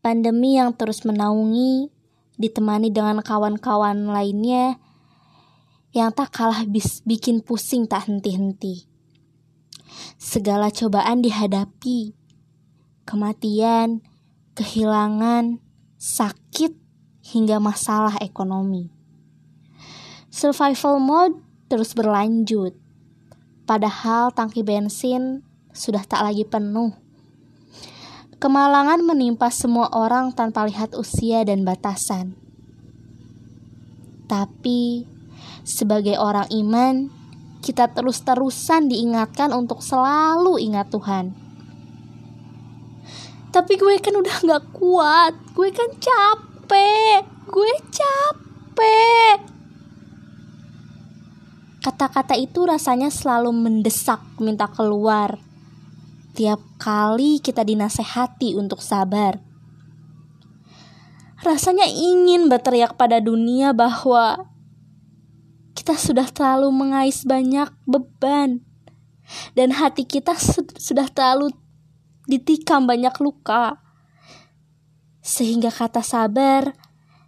Pandemi 0.00 0.56
yang 0.56 0.72
terus 0.72 1.04
menaungi, 1.04 1.92
ditemani 2.40 2.88
dengan 2.88 3.20
kawan-kawan 3.20 4.08
lainnya 4.08 4.80
yang 5.92 6.08
tak 6.08 6.32
kalah 6.32 6.64
bis 6.64 7.04
bikin 7.04 7.44
pusing 7.44 7.84
tak 7.84 8.08
henti-henti. 8.08 8.88
Segala 10.16 10.72
cobaan 10.72 11.20
dihadapi, 11.20 12.16
kematian, 13.04 14.00
kehilangan, 14.56 15.60
sakit, 16.00 16.72
hingga 17.20 17.60
masalah 17.60 18.16
ekonomi. 18.24 18.88
Survival 20.32 20.96
mode 20.96 21.36
terus 21.68 21.92
berlanjut, 21.92 22.72
padahal 23.68 24.32
tangki 24.32 24.64
bensin 24.64 25.44
sudah 25.76 26.02
tak 26.08 26.24
lagi 26.24 26.48
penuh. 26.48 26.96
Kemalangan 28.40 29.04
menimpa 29.04 29.52
semua 29.52 29.92
orang 29.92 30.32
tanpa 30.32 30.64
lihat 30.64 30.96
usia 30.96 31.44
dan 31.44 31.60
batasan. 31.60 32.40
Tapi, 34.24 35.04
sebagai 35.60 36.16
orang 36.16 36.48
iman, 36.48 37.12
kita 37.60 37.92
terus-terusan 37.92 38.88
diingatkan 38.88 39.52
untuk 39.52 39.84
selalu 39.84 40.56
ingat 40.56 40.88
Tuhan. 40.88 41.36
Tapi 43.52 43.72
gue 43.76 44.00
kan 44.00 44.16
udah 44.16 44.36
gak 44.40 44.64
kuat, 44.72 45.36
gue 45.52 45.68
kan 45.76 45.92
capek, 46.00 47.20
gue 47.44 47.72
capek. 47.92 49.36
Kata-kata 51.84 52.40
itu 52.40 52.64
rasanya 52.64 53.12
selalu 53.12 53.52
mendesak 53.52 54.24
minta 54.40 54.64
keluar 54.64 55.49
tiap 56.40 56.64
kali 56.80 57.36
kita 57.36 57.60
dinasehati 57.60 58.56
untuk 58.56 58.80
sabar. 58.80 59.44
Rasanya 61.44 61.84
ingin 61.84 62.48
berteriak 62.48 62.96
pada 62.96 63.20
dunia 63.20 63.76
bahwa 63.76 64.48
kita 65.76 66.00
sudah 66.00 66.32
terlalu 66.32 66.72
mengais 66.72 67.28
banyak 67.28 67.68
beban 67.84 68.64
dan 69.52 69.76
hati 69.76 70.08
kita 70.08 70.32
sudah 70.80 71.12
terlalu 71.12 71.52
ditikam 72.24 72.88
banyak 72.88 73.12
luka. 73.20 73.76
Sehingga 75.20 75.68
kata 75.68 76.00
sabar 76.00 76.72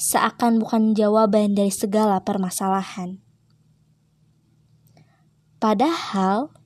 seakan 0.00 0.64
bukan 0.64 0.96
jawaban 0.96 1.52
dari 1.52 1.68
segala 1.68 2.24
permasalahan. 2.24 3.20
Padahal 5.60 6.63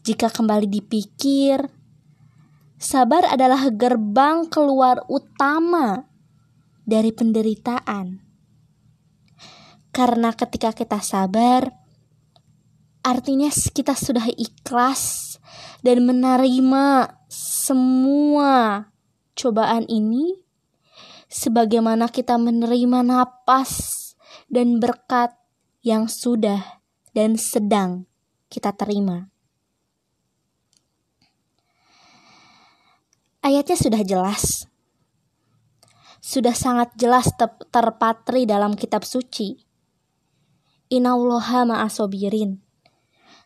jika 0.00 0.32
kembali 0.32 0.64
dipikir, 0.64 1.68
sabar 2.80 3.28
adalah 3.28 3.68
gerbang 3.68 4.48
keluar 4.48 5.04
utama 5.12 6.08
dari 6.88 7.12
penderitaan. 7.12 8.24
Karena 9.92 10.32
ketika 10.32 10.72
kita 10.72 11.02
sabar, 11.04 11.68
artinya 13.04 13.52
kita 13.52 13.92
sudah 13.92 14.24
ikhlas 14.32 15.36
dan 15.84 16.08
menerima 16.08 17.16
semua 17.30 18.88
cobaan 19.36 19.84
ini 19.86 20.40
sebagaimana 21.30 22.10
kita 22.10 22.36
menerima 22.36 23.06
napas 23.06 23.96
dan 24.50 24.82
berkat 24.82 25.32
yang 25.80 26.10
sudah 26.10 26.82
dan 27.14 27.38
sedang 27.38 28.10
kita 28.50 28.74
terima. 28.74 29.29
Ayatnya 33.40 33.76
sudah 33.80 34.02
jelas. 34.04 34.68
Sudah 36.20 36.52
sangat 36.52 36.92
jelas 37.00 37.32
ter 37.40 37.48
terpatri 37.72 38.44
dalam 38.44 38.76
kitab 38.76 39.08
suci. 39.08 39.64
Inauloha 40.92 41.64
ma'asobirin. 41.64 42.60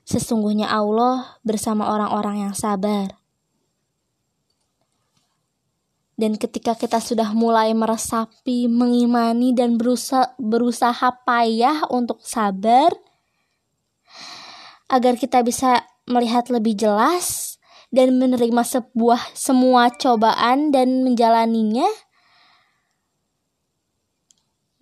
Sesungguhnya 0.03 0.67
Allah 0.67 1.39
bersama 1.47 1.95
orang-orang 1.95 2.51
yang 2.51 2.55
sabar. 2.59 3.15
Dan 6.19 6.39
ketika 6.39 6.75
kita 6.75 6.99
sudah 6.99 7.31
mulai 7.31 7.71
meresapi, 7.75 8.71
mengimani, 8.71 9.55
dan 9.55 9.79
berusaha, 9.79 10.35
berusaha 10.39 11.11
payah 11.27 11.87
untuk 11.91 12.23
sabar, 12.23 12.91
agar 14.91 15.19
kita 15.19 15.43
bisa 15.43 15.83
melihat 16.07 16.51
lebih 16.55 16.79
jelas 16.79 17.54
dan 17.95 18.19
menerima 18.19 18.63
sebuah 18.67 19.39
semua 19.39 19.87
cobaan 19.95 20.75
dan 20.75 21.07
menjalaninya 21.07 21.87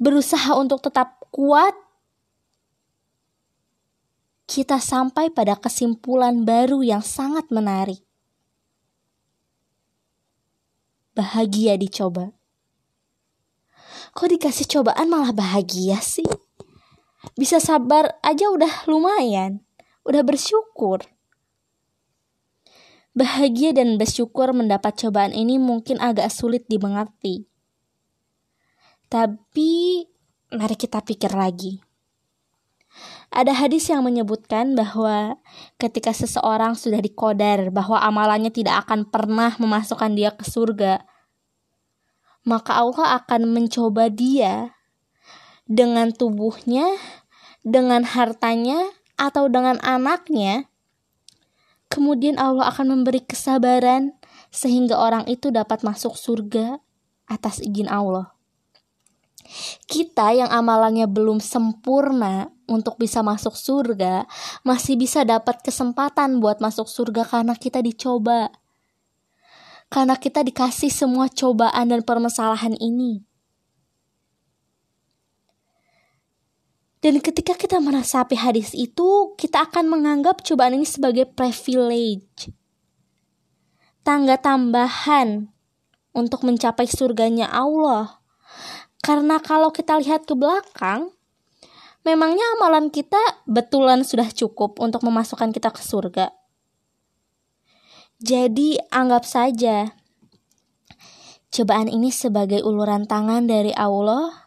berusaha 0.01 0.57
untuk 0.57 0.81
tetap 0.81 1.21
kuat 1.29 1.77
kita 4.49 4.81
sampai 4.81 5.29
pada 5.29 5.61
kesimpulan 5.61 6.49
baru 6.49 6.81
yang 6.81 7.05
sangat 7.05 7.45
menarik. 7.53 8.01
Bahagia 11.13 11.77
dicoba. 11.77 12.33
Kok 14.17 14.29
dikasih 14.29 14.65
cobaan 14.69 15.13
malah 15.13 15.37
bahagia 15.37 16.01
sih? 16.01 16.25
Bisa 17.37 17.61
sabar 17.61 18.17
aja 18.25 18.49
udah 18.49 18.89
lumayan 18.89 19.61
udah 20.03 20.23
bersyukur 20.27 21.07
Bahagia 23.13 23.77
dan 23.77 24.01
bersyukur 24.01 24.57
mendapat 24.57 24.97
cobaan 24.97 25.37
ini 25.37 25.61
mungkin 25.61 26.01
agak 26.01 26.33
sulit 26.33 26.65
dimengerti. 26.65 27.45
Tapi 29.13 30.01
mari 30.57 30.77
kita 30.81 31.05
pikir 31.05 31.37
lagi. 31.37 31.85
Ada 33.29 33.53
hadis 33.53 33.89
yang 33.93 34.05
menyebutkan 34.05 34.73
bahwa 34.73 35.37
ketika 35.77 36.13
seseorang 36.13 36.73
sudah 36.73 37.01
dikodar 37.05 37.69
bahwa 37.69 38.01
amalannya 38.01 38.53
tidak 38.53 38.89
akan 38.89 39.09
pernah 39.09 39.57
memasukkan 39.61 40.13
dia 40.17 40.33
ke 40.33 40.45
surga, 40.49 41.05
maka 42.49 42.81
Allah 42.81 43.21
akan 43.21 43.49
mencoba 43.53 44.09
dia 44.09 44.73
dengan 45.69 46.13
tubuhnya, 46.13 46.85
dengan 47.61 48.05
hartanya, 48.05 48.89
atau 49.21 49.47
dengan 49.53 49.77
anaknya 49.85 50.72
Kemudian 51.93 52.41
Allah 52.41 52.73
akan 52.73 52.97
memberi 52.97 53.21
kesabaran 53.21 54.17
sehingga 54.49 54.97
orang 54.97 55.29
itu 55.29 55.53
dapat 55.53 55.85
masuk 55.85 56.17
surga 56.17 56.81
atas 57.29 57.61
izin 57.61 57.85
Allah. 57.85 58.33
Kita 59.85 60.33
yang 60.33 60.49
amalannya 60.49 61.05
belum 61.05 61.37
sempurna 61.37 62.49
untuk 62.65 62.97
bisa 62.97 63.21
masuk 63.21 63.53
surga, 63.53 64.25
masih 64.65 64.97
bisa 64.97 65.21
dapat 65.29 65.61
kesempatan 65.61 66.41
buat 66.41 66.65
masuk 66.65 66.89
surga 66.89 67.29
karena 67.29 67.53
kita 67.53 67.85
dicoba. 67.85 68.49
Karena 69.93 70.17
kita 70.17 70.41
dikasih 70.41 70.89
semua 70.89 71.29
cobaan 71.29 71.93
dan 71.93 72.01
permasalahan 72.01 72.73
ini. 72.81 73.29
Dan 77.13 77.21
ketika 77.21 77.53
kita 77.53 77.77
merasapi 77.77 78.41
hadis 78.41 78.73
itu, 78.73 79.37
kita 79.37 79.69
akan 79.69 79.85
menganggap 79.85 80.41
cobaan 80.41 80.81
ini 80.81 80.89
sebagai 80.89 81.29
privilege. 81.29 82.49
Tangga 84.01 84.41
tambahan 84.41 85.53
untuk 86.17 86.41
mencapai 86.41 86.89
surganya 86.89 87.53
Allah. 87.53 88.17
Karena 89.05 89.45
kalau 89.45 89.69
kita 89.69 90.01
lihat 90.01 90.25
ke 90.25 90.33
belakang, 90.33 91.13
memangnya 92.01 92.49
amalan 92.57 92.89
kita 92.89 93.21
betulan 93.45 94.09
sudah 94.09 94.33
cukup 94.33 94.81
untuk 94.81 95.05
memasukkan 95.05 95.53
kita 95.53 95.69
ke 95.69 95.85
surga. 95.85 96.33
Jadi 98.25 98.81
anggap 98.89 99.29
saja 99.29 99.93
cobaan 101.53 101.93
ini 101.93 102.09
sebagai 102.09 102.65
uluran 102.65 103.05
tangan 103.05 103.45
dari 103.45 103.77
Allah 103.77 104.42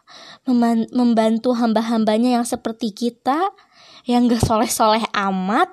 membantu 0.46 1.58
hamba-hambanya 1.58 2.38
yang 2.38 2.46
seperti 2.46 2.94
kita, 2.94 3.50
yang 4.06 4.30
gak 4.30 4.46
soleh-soleh 4.46 5.02
amat, 5.10 5.68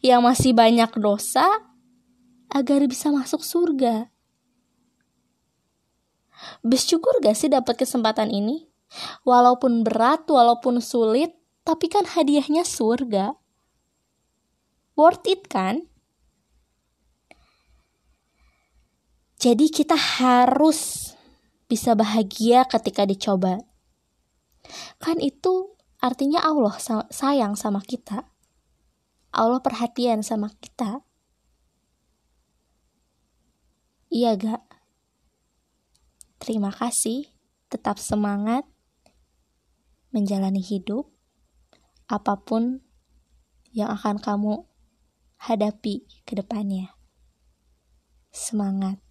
yang 0.00 0.22
masih 0.22 0.54
banyak 0.54 0.90
dosa, 0.98 1.46
agar 2.50 2.86
bisa 2.86 3.10
masuk 3.10 3.42
surga. 3.42 4.10
Bersyukur 6.62 7.18
gak 7.22 7.34
sih 7.34 7.50
dapat 7.50 7.78
kesempatan 7.82 8.30
ini? 8.30 8.70
Walaupun 9.22 9.86
berat, 9.86 10.26
walaupun 10.26 10.82
sulit, 10.82 11.34
tapi 11.62 11.86
kan 11.86 12.06
hadiahnya 12.06 12.66
surga. 12.66 13.38
Worth 14.98 15.26
it 15.30 15.46
kan? 15.46 15.86
Jadi 19.40 19.72
kita 19.72 19.96
harus 19.96 21.12
bisa 21.64 21.96
bahagia 21.96 22.68
ketika 22.68 23.08
dicoba. 23.08 23.69
Kan 25.02 25.18
itu 25.18 25.76
artinya 26.00 26.40
Allah 26.40 26.74
sayang 27.10 27.54
sama 27.58 27.82
kita. 27.82 28.28
Allah 29.30 29.62
perhatian 29.62 30.26
sama 30.26 30.50
kita. 30.58 31.04
Iya 34.10 34.34
gak? 34.34 34.62
Terima 36.42 36.74
kasih, 36.74 37.30
tetap 37.70 38.00
semangat 38.02 38.66
menjalani 40.10 40.58
hidup, 40.58 41.06
apa 42.10 42.34
pun 42.42 42.82
yang 43.70 43.94
akan 43.94 44.18
kamu 44.18 44.66
hadapi 45.38 46.10
ke 46.26 46.32
depannya. 46.34 46.90
Semangat! 48.34 49.09